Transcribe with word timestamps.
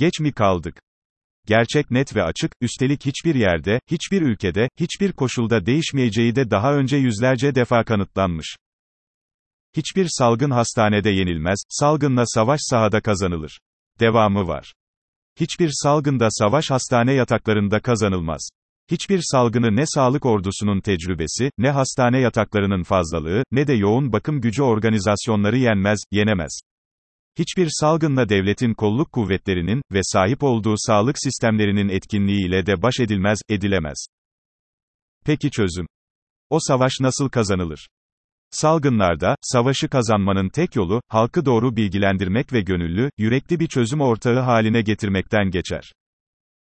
Geç 0.00 0.20
mi 0.20 0.32
kaldık? 0.32 0.82
Gerçek 1.46 1.90
net 1.90 2.16
ve 2.16 2.22
açık, 2.22 2.52
üstelik 2.60 3.06
hiçbir 3.06 3.34
yerde, 3.34 3.80
hiçbir 3.90 4.22
ülkede, 4.22 4.68
hiçbir 4.80 5.12
koşulda 5.12 5.66
değişmeyeceği 5.66 6.36
de 6.36 6.50
daha 6.50 6.74
önce 6.74 6.96
yüzlerce 6.96 7.54
defa 7.54 7.84
kanıtlanmış. 7.84 8.56
Hiçbir 9.76 10.06
salgın 10.10 10.50
hastanede 10.50 11.10
yenilmez, 11.10 11.62
salgınla 11.68 12.22
savaş 12.26 12.60
sahada 12.62 13.00
kazanılır. 13.00 13.60
Devamı 14.00 14.48
var. 14.48 14.74
Hiçbir 15.40 15.70
salgında 15.72 16.28
savaş 16.30 16.70
hastane 16.70 17.12
yataklarında 17.12 17.80
kazanılmaz. 17.80 18.48
Hiçbir 18.90 19.20
salgını 19.22 19.76
ne 19.76 19.84
sağlık 19.86 20.26
ordusunun 20.26 20.80
tecrübesi, 20.80 21.50
ne 21.58 21.70
hastane 21.70 22.20
yataklarının 22.20 22.82
fazlalığı, 22.82 23.44
ne 23.52 23.66
de 23.66 23.72
yoğun 23.72 24.12
bakım 24.12 24.40
gücü 24.40 24.62
organizasyonları 24.62 25.58
yenmez, 25.58 25.98
yenemez. 26.10 26.60
Hiçbir 27.40 27.68
salgınla 27.80 28.28
devletin 28.28 28.74
kolluk 28.74 29.12
kuvvetlerinin 29.12 29.82
ve 29.92 30.00
sahip 30.02 30.42
olduğu 30.42 30.74
sağlık 30.76 31.16
sistemlerinin 31.18 31.88
etkinliğiyle 31.88 32.66
de 32.66 32.82
baş 32.82 33.00
edilmez, 33.00 33.38
edilemez. 33.48 34.06
Peki 35.24 35.50
çözüm? 35.50 35.86
O 36.50 36.58
savaş 36.60 36.92
nasıl 37.00 37.28
kazanılır? 37.28 37.88
Salgınlarda, 38.50 39.36
savaşı 39.42 39.88
kazanmanın 39.88 40.48
tek 40.48 40.76
yolu, 40.76 41.02
halkı 41.08 41.44
doğru 41.44 41.76
bilgilendirmek 41.76 42.52
ve 42.52 42.60
gönüllü, 42.60 43.10
yürekli 43.18 43.60
bir 43.60 43.66
çözüm 43.66 44.00
ortağı 44.00 44.40
haline 44.40 44.82
getirmekten 44.82 45.50
geçer. 45.50 45.92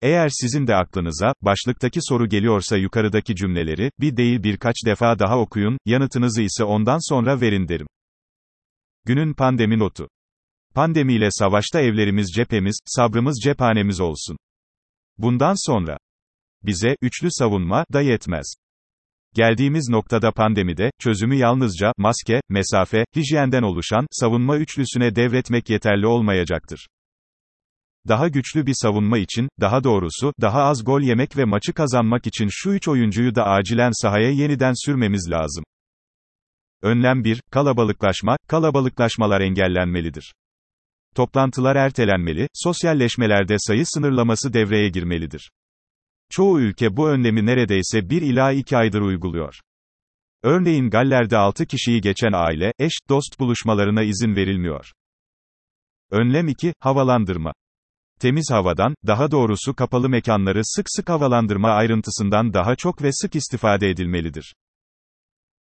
Eğer 0.01 0.29
sizin 0.29 0.67
de 0.67 0.75
aklınıza, 0.75 1.33
başlıktaki 1.41 1.99
soru 2.01 2.29
geliyorsa 2.29 2.77
yukarıdaki 2.77 3.35
cümleleri, 3.35 3.91
bir 3.99 4.17
değil 4.17 4.43
birkaç 4.43 4.75
defa 4.85 5.19
daha 5.19 5.39
okuyun, 5.39 5.77
yanıtınızı 5.85 6.41
ise 6.41 6.63
ondan 6.63 7.09
sonra 7.09 7.41
verin 7.41 7.67
derim. 7.67 7.87
Günün 9.05 9.33
pandemi 9.33 9.79
notu. 9.79 10.07
Pandemiyle 10.75 11.27
savaşta 11.31 11.81
evlerimiz 11.81 12.31
cephemiz, 12.35 12.79
sabrımız 12.85 13.39
cephanemiz 13.43 13.99
olsun. 14.01 14.37
Bundan 15.17 15.67
sonra, 15.67 15.97
bize, 16.63 16.95
üçlü 17.01 17.27
savunma, 17.31 17.85
da 17.93 18.01
yetmez. 18.01 18.55
Geldiğimiz 19.35 19.89
noktada 19.89 20.31
pandemide, 20.31 20.91
çözümü 20.99 21.35
yalnızca, 21.35 21.91
maske, 21.97 22.41
mesafe, 22.49 23.05
hijyenden 23.15 23.61
oluşan, 23.61 24.07
savunma 24.11 24.57
üçlüsüne 24.57 25.15
devretmek 25.15 25.69
yeterli 25.69 26.07
olmayacaktır. 26.07 26.87
Daha 28.07 28.27
güçlü 28.27 28.65
bir 28.65 28.75
savunma 28.75 29.17
için, 29.17 29.49
daha 29.61 29.83
doğrusu, 29.83 30.33
daha 30.41 30.63
az 30.63 30.85
gol 30.85 31.01
yemek 31.01 31.37
ve 31.37 31.45
maçı 31.45 31.73
kazanmak 31.73 32.27
için 32.27 32.47
şu 32.51 32.69
üç 32.69 32.87
oyuncuyu 32.87 33.35
da 33.35 33.45
acilen 33.45 33.91
sahaya 34.01 34.29
yeniden 34.29 34.73
sürmemiz 34.85 35.27
lazım. 35.31 35.63
Önlem 36.81 37.23
1, 37.23 37.41
kalabalıklaşma, 37.51 38.37
kalabalıklaşmalar 38.47 39.41
engellenmelidir. 39.41 40.33
Toplantılar 41.15 41.75
ertelenmeli, 41.75 42.47
sosyalleşmelerde 42.53 43.55
sayı 43.59 43.85
sınırlaması 43.85 44.53
devreye 44.53 44.89
girmelidir. 44.89 45.51
Çoğu 46.29 46.59
ülke 46.59 46.97
bu 46.97 47.09
önlemi 47.09 47.45
neredeyse 47.45 48.09
1 48.09 48.21
ila 48.21 48.51
2 48.51 48.77
aydır 48.77 49.01
uyguluyor. 49.01 49.59
Örneğin 50.43 50.89
Galler'de 50.89 51.37
6 51.37 51.65
kişiyi 51.65 52.01
geçen 52.01 52.31
aile, 52.33 52.73
eş, 52.79 52.93
dost 53.09 53.39
buluşmalarına 53.39 54.03
izin 54.03 54.35
verilmiyor. 54.35 54.91
Önlem 56.11 56.47
2, 56.47 56.73
havalandırma. 56.79 57.53
Temiz 58.19 58.51
havadan, 58.51 58.95
daha 59.07 59.31
doğrusu 59.31 59.75
kapalı 59.75 60.09
mekanları 60.09 60.61
sık 60.63 60.85
sık 60.87 61.09
havalandırma 61.09 61.69
ayrıntısından 61.69 62.53
daha 62.53 62.75
çok 62.75 63.01
ve 63.01 63.09
sık 63.11 63.35
istifade 63.35 63.89
edilmelidir. 63.89 64.55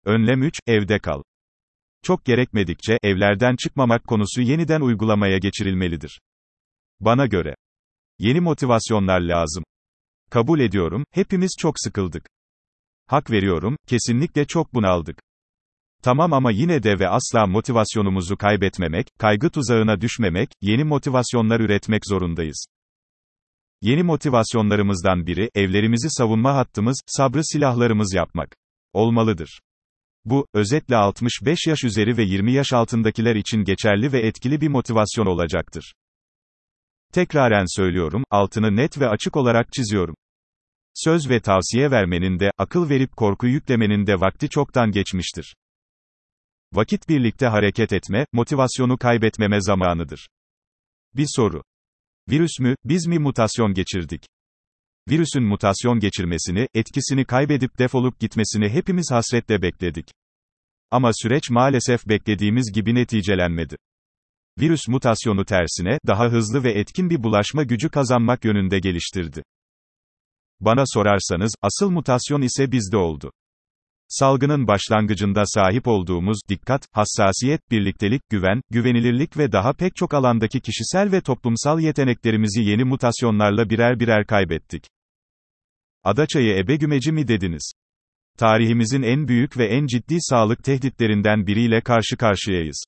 Önlem 0.05 0.43
3, 0.43 0.59
evde 0.67 0.99
kal. 0.99 1.23
Çok 2.07 2.25
gerekmedikçe, 2.25 2.99
evlerden 3.03 3.57
çıkmamak 3.57 4.05
konusu 4.05 4.41
yeniden 4.43 4.81
uygulamaya 4.81 5.39
geçirilmelidir. 5.39 6.21
Bana 7.01 7.27
göre. 7.27 7.55
Yeni 8.19 8.41
motivasyonlar 8.41 9.21
lazım. 9.21 9.65
Kabul 10.31 10.61
ediyorum, 10.61 11.05
hepimiz 11.11 11.51
çok 11.59 11.75
sıkıldık. 11.77 12.29
Hak 13.07 13.31
veriyorum, 13.31 13.77
kesinlikle 13.87 14.45
çok 14.45 14.75
bunaldık. 14.75 15.23
Tamam 16.03 16.33
ama 16.33 16.51
yine 16.51 16.83
de 16.83 16.99
ve 16.99 17.09
asla 17.09 17.47
motivasyonumuzu 17.47 18.37
kaybetmemek, 18.37 19.07
kaygı 19.19 19.51
tuzağına 19.51 20.01
düşmemek, 20.01 20.49
yeni 20.61 20.85
motivasyonlar 20.85 21.61
üretmek 21.61 22.03
zorundayız. 22.07 22.67
Yeni 23.83 24.03
motivasyonlarımızdan 24.03 25.27
biri, 25.27 25.51
evlerimizi 25.55 26.11
savunma 26.11 26.55
hattımız, 26.55 27.01
sabrı 27.07 27.45
silahlarımız 27.45 28.15
yapmak. 28.15 28.57
Olmalıdır. 28.93 29.61
Bu, 30.27 30.47
özetle 30.55 30.97
65 30.97 31.59
yaş 31.67 31.85
üzeri 31.85 32.17
ve 32.17 32.23
20 32.23 32.53
yaş 32.53 32.73
altındakiler 32.73 33.35
için 33.35 33.65
geçerli 33.65 34.13
ve 34.13 34.21
etkili 34.21 34.61
bir 34.61 34.69
motivasyon 34.69 35.27
olacaktır. 35.27 35.95
Tekraren 37.13 37.77
söylüyorum, 37.77 38.25
altını 38.31 38.77
net 38.77 39.01
ve 39.01 39.09
açık 39.09 39.37
olarak 39.37 39.73
çiziyorum. 39.73 40.15
Söz 40.95 41.31
ve 41.31 41.41
tavsiye 41.41 41.91
vermenin 41.91 42.41
de, 42.41 42.51
akıl 42.59 42.89
verip 42.89 43.17
korku 43.17 43.47
yüklemenin 43.47 44.07
de 44.07 44.21
vakti 44.21 44.49
çoktan 44.49 44.91
geçmiştir. 44.91 45.57
Vakit 46.73 47.09
birlikte 47.09 47.47
hareket 47.47 47.93
etme, 47.93 48.27
motivasyonu 48.33 48.99
kaybetmeme 48.99 49.61
zamanıdır. 49.61 50.29
Bir 51.15 51.27
soru. 51.37 51.63
Virüs 52.29 52.61
mü, 52.61 52.77
biz 52.85 53.07
mi 53.07 53.19
mutasyon 53.19 53.75
geçirdik? 53.75 54.27
Virüsün 55.11 55.43
mutasyon 55.43 56.01
geçirmesini, 56.01 56.69
etkisini 56.75 57.25
kaybedip 57.25 57.79
defolup 57.79 58.21
gitmesini 58.21 58.69
hepimiz 58.69 59.11
hasretle 59.11 59.63
bekledik. 59.63 60.07
Ama 60.91 61.11
süreç 61.13 61.51
maalesef 61.51 62.07
beklediğimiz 62.09 62.73
gibi 62.75 62.95
neticelenmedi. 62.95 63.77
Virüs 64.61 64.89
mutasyonu 64.89 65.45
tersine, 65.45 65.99
daha 66.07 66.25
hızlı 66.25 66.65
ve 66.65 66.73
etkin 66.73 67.11
bir 67.11 67.23
bulaşma 67.23 67.63
gücü 67.63 67.89
kazanmak 67.89 68.45
yönünde 68.45 68.79
geliştirdi. 68.79 69.43
Bana 70.61 70.83
sorarsanız, 70.87 71.55
asıl 71.63 71.91
mutasyon 71.91 72.43
ise 72.43 72.73
bizde 72.73 72.97
oldu. 72.97 73.33
Salgının 74.09 74.67
başlangıcında 74.67 75.43
sahip 75.47 75.87
olduğumuz 75.87 76.39
dikkat, 76.49 76.87
hassasiyet, 76.93 77.71
birliktelik, 77.71 78.23
güven, 78.31 78.61
güvenilirlik 78.71 79.37
ve 79.37 79.53
daha 79.53 79.73
pek 79.73 79.97
çok 79.97 80.15
alandaki 80.15 80.61
kişisel 80.61 81.13
ve 81.13 81.21
toplumsal 81.21 81.81
yeteneklerimizi 81.81 82.63
yeni 82.63 82.85
mutasyonlarla 82.85 83.71
birer 83.71 84.01
birer 84.01 84.27
kaybettik. 84.27 84.85
Adaçayı 86.07 86.57
ebegümeci 86.57 87.13
mi 87.13 87.29
dediniz? 87.29 87.73
Tarihimizin 88.39 89.03
en 89.03 89.29
büyük 89.29 89.59
ve 89.59 89.67
en 89.67 89.87
ciddi 89.87 90.17
sağlık 90.21 90.65
tehditlerinden 90.65 91.47
biriyle 91.47 91.81
karşı 91.81 92.17
karşıyayız. 92.17 92.85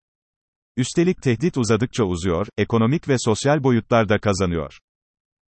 Üstelik 0.76 1.22
tehdit 1.22 1.56
uzadıkça 1.56 2.04
uzuyor, 2.04 2.46
ekonomik 2.58 3.08
ve 3.08 3.16
sosyal 3.18 3.62
boyutlar 3.62 4.08
da 4.08 4.18
kazanıyor. 4.18 4.78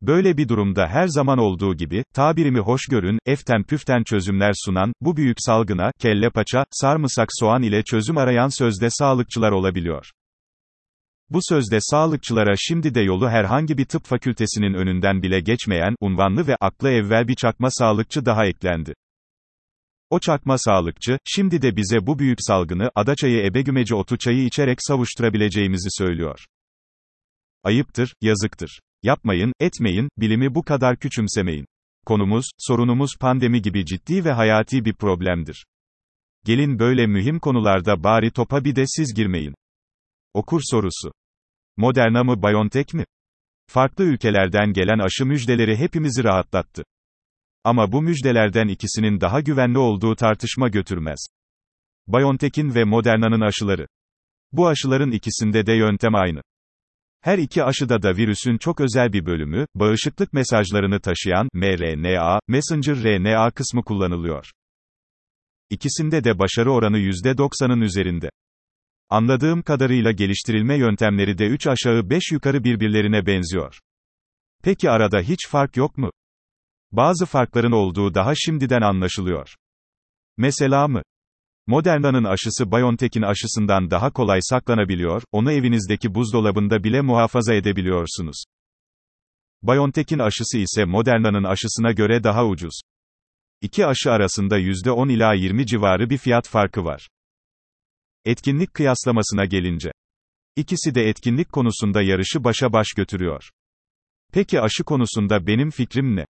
Böyle 0.01 0.37
bir 0.37 0.47
durumda 0.47 0.87
her 0.87 1.07
zaman 1.07 1.37
olduğu 1.37 1.75
gibi, 1.75 2.03
tabirimi 2.13 2.59
hoş 2.59 2.81
görün, 2.85 3.19
eften 3.25 3.63
püften 3.63 4.03
çözümler 4.03 4.53
sunan, 4.65 4.93
bu 5.01 5.17
büyük 5.17 5.37
salgına, 5.39 5.91
kelle 5.99 6.29
paça, 6.29 6.65
sarımsak 6.71 7.27
soğan 7.31 7.63
ile 7.63 7.83
çözüm 7.83 8.17
arayan 8.17 8.57
sözde 8.57 8.89
sağlıkçılar 8.89 9.51
olabiliyor. 9.51 10.11
Bu 11.31 11.39
sözde 11.41 11.77
sağlıkçılara 11.81 12.53
şimdi 12.57 12.95
de 12.95 13.01
yolu 13.01 13.29
herhangi 13.29 13.77
bir 13.77 13.85
tıp 13.85 14.05
fakültesinin 14.05 14.73
önünden 14.73 15.21
bile 15.21 15.39
geçmeyen, 15.39 15.95
unvanlı 15.99 16.47
ve 16.47 16.55
aklı 16.61 16.89
evvel 16.89 17.27
bir 17.27 17.35
çakma 17.35 17.67
sağlıkçı 17.71 18.25
daha 18.25 18.45
eklendi. 18.45 18.93
O 20.09 20.19
çakma 20.19 20.57
sağlıkçı, 20.57 21.19
şimdi 21.25 21.61
de 21.61 21.75
bize 21.75 22.07
bu 22.07 22.19
büyük 22.19 22.37
salgını, 22.41 22.91
adaçayı 22.95 23.45
ebegümeci 23.45 23.95
otu 23.95 24.17
çayı 24.17 24.45
içerek 24.45 24.77
savuşturabileceğimizi 24.81 25.87
söylüyor. 25.91 26.45
Ayıptır, 27.63 28.13
yazıktır. 28.21 28.79
Yapmayın, 29.03 29.53
etmeyin, 29.59 30.09
bilimi 30.17 30.55
bu 30.55 30.63
kadar 30.63 30.97
küçümsemeyin. 30.97 31.65
Konumuz, 32.05 32.45
sorunumuz 32.57 33.11
pandemi 33.19 33.61
gibi 33.61 33.85
ciddi 33.85 34.25
ve 34.25 34.31
hayati 34.31 34.85
bir 34.85 34.93
problemdir. 34.93 35.65
Gelin 36.45 36.79
böyle 36.79 37.07
mühim 37.07 37.39
konularda 37.39 38.03
bari 38.03 38.31
topa 38.31 38.63
bir 38.63 38.75
de 38.75 38.83
siz 38.87 39.13
girmeyin. 39.13 39.55
Okur 40.33 40.61
sorusu. 40.63 41.11
Moderna 41.79 42.23
mı 42.23 42.43
BioNTech 42.43 42.93
mi? 42.93 43.05
Farklı 43.67 44.03
ülkelerden 44.03 44.73
gelen 44.73 44.99
aşı 44.99 45.25
müjdeleri 45.25 45.77
hepimizi 45.77 46.23
rahatlattı. 46.23 46.83
Ama 47.63 47.91
bu 47.91 48.01
müjdelerden 48.01 48.67
ikisinin 48.67 49.21
daha 49.21 49.41
güvenli 49.41 49.77
olduğu 49.77 50.15
tartışma 50.15 50.69
götürmez. 50.69 51.27
BioNTech'in 52.07 52.75
ve 52.75 52.83
Moderna'nın 52.83 53.41
aşıları. 53.41 53.87
Bu 54.51 54.67
aşıların 54.67 55.11
ikisinde 55.11 55.65
de 55.65 55.73
yöntem 55.73 56.15
aynı. 56.15 56.41
Her 57.21 57.37
iki 57.37 57.63
aşıda 57.63 58.01
da 58.01 58.17
virüsün 58.17 58.57
çok 58.57 58.81
özel 58.81 59.13
bir 59.13 59.25
bölümü, 59.25 59.65
bağışıklık 59.75 60.33
mesajlarını 60.33 60.99
taşıyan 60.99 61.49
mRNA, 61.53 62.39
messenger 62.47 62.95
RNA 62.95 63.51
kısmı 63.51 63.83
kullanılıyor. 63.83 64.51
İkisinde 65.69 66.23
de 66.23 66.39
başarı 66.39 66.71
oranı 66.71 66.99
%90'ın 66.99 67.81
üzerinde. 67.81 68.29
Anladığım 69.09 69.61
kadarıyla 69.61 70.11
geliştirilme 70.11 70.77
yöntemleri 70.77 71.37
de 71.37 71.47
3 71.47 71.67
aşağı 71.67 72.09
5 72.09 72.31
yukarı 72.31 72.63
birbirlerine 72.63 73.25
benziyor. 73.25 73.79
Peki 74.63 74.89
arada 74.89 75.19
hiç 75.19 75.47
fark 75.47 75.77
yok 75.77 75.97
mu? 75.97 76.11
Bazı 76.91 77.25
farkların 77.25 77.71
olduğu 77.71 78.13
daha 78.13 78.33
şimdiden 78.35 78.81
anlaşılıyor. 78.81 79.55
Mesela 80.37 80.87
mı? 80.87 81.01
Moderna'nın 81.67 82.23
aşısı 82.23 82.71
BioNTech'in 82.71 83.21
aşısından 83.21 83.91
daha 83.91 84.11
kolay 84.11 84.39
saklanabiliyor, 84.41 85.23
onu 85.31 85.51
evinizdeki 85.51 86.15
buzdolabında 86.15 86.83
bile 86.83 87.01
muhafaza 87.01 87.53
edebiliyorsunuz. 87.53 88.43
BioNTech'in 89.63 90.19
aşısı 90.19 90.57
ise 90.57 90.85
Moderna'nın 90.85 91.43
aşısına 91.43 91.91
göre 91.91 92.23
daha 92.23 92.45
ucuz. 92.45 92.81
İki 93.61 93.85
aşı 93.85 94.11
arasında 94.11 94.59
%10 94.59 95.11
ila 95.11 95.33
20 95.33 95.65
civarı 95.65 96.09
bir 96.09 96.17
fiyat 96.17 96.47
farkı 96.47 96.83
var. 96.83 97.07
Etkinlik 98.29 98.73
kıyaslamasına 98.73 99.45
gelince. 99.45 99.91
İkisi 100.55 100.95
de 100.95 101.09
etkinlik 101.09 101.51
konusunda 101.51 102.01
yarışı 102.01 102.43
başa 102.43 102.73
baş 102.73 102.87
götürüyor. 102.97 103.49
Peki 104.33 104.61
aşı 104.61 104.83
konusunda 104.83 105.47
benim 105.47 105.71
fikrim 105.71 106.15
ne? 106.15 106.25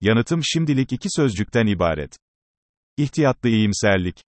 Yanıtım 0.00 0.40
şimdilik 0.44 0.92
iki 0.92 1.08
sözcükten 1.10 1.66
ibaret. 1.66 2.16
İhtiyatlı 2.96 3.48
iyimserlik. 3.48 4.24